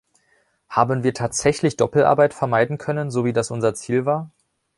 Haben 0.67 1.03
wir 1.03 1.13
tatsächlich 1.13 1.77
Doppelarbeit 1.77 2.33
vermeiden 2.33 2.79
können, 2.79 3.11
so 3.11 3.23
wie 3.23 3.33
das 3.33 3.51
unser 3.51 3.75
Ziel 3.75 4.03
war? 4.03 4.31